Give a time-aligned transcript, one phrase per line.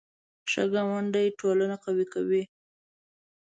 [0.51, 2.43] ښه ګاونډي ټولنه قوي کوي